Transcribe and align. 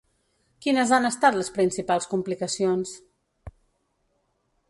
Quines 0.65 0.93
han 0.95 1.05
estat 1.09 1.37
les 1.41 1.51
principals 1.57 2.09
complicacions? 2.15 2.97